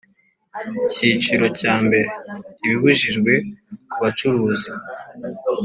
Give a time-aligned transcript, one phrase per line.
[0.85, 2.07] Icyiciro cya mbere
[2.63, 3.31] Ibibujijwe
[3.89, 4.71] ku bacuruza